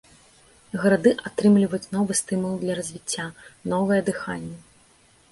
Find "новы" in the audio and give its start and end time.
1.95-2.13